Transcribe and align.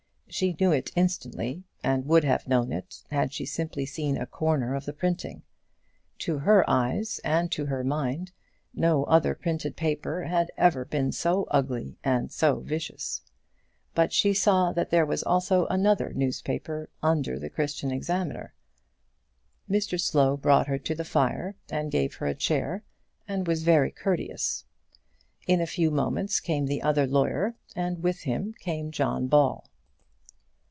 She 0.33 0.55
knew 0.61 0.71
it 0.71 0.93
instantly, 0.95 1.65
and 1.83 2.05
would 2.05 2.23
have 2.23 2.47
known 2.47 2.71
it 2.71 3.03
had 3.11 3.33
she 3.33 3.45
simply 3.45 3.85
seen 3.85 4.15
a 4.15 4.25
corner 4.25 4.75
of 4.75 4.85
the 4.85 4.93
printing. 4.93 5.43
To 6.19 6.37
her 6.39 6.63
eyes 6.69 7.19
and 7.25 7.51
to 7.51 7.65
her 7.65 7.83
mind, 7.83 8.31
no 8.73 9.03
other 9.03 9.35
printed 9.35 9.75
paper 9.75 10.23
had 10.23 10.49
ever 10.57 10.85
been 10.85 11.11
so 11.11 11.43
ugly 11.51 11.97
and 12.01 12.31
so 12.31 12.61
vicious. 12.61 13.21
But 13.93 14.13
she 14.13 14.33
saw 14.33 14.71
that 14.71 14.89
there 14.89 15.05
was 15.05 15.21
also 15.21 15.65
another 15.65 16.13
newspaper 16.13 16.89
under 17.03 17.37
the 17.37 17.49
Christian 17.49 17.91
Examiner. 17.91 18.53
Mr 19.69 19.99
Slow 19.99 20.37
brought 20.37 20.67
her 20.67 20.77
to 20.77 20.95
the 20.95 21.03
fire, 21.03 21.55
and 21.69 21.91
gave 21.91 22.15
her 22.15 22.25
a 22.25 22.33
chair, 22.35 22.83
and 23.27 23.49
was 23.49 23.63
very 23.63 23.91
courteous. 23.91 24.63
In 25.45 25.59
a 25.59 25.67
few 25.67 25.91
moments 25.91 26.39
came 26.39 26.67
the 26.67 26.81
other 26.81 27.05
lawyer, 27.05 27.55
and 27.75 28.01
with 28.01 28.21
him 28.21 28.53
came 28.61 28.91
John 28.91 29.27
Ball. 29.27 29.67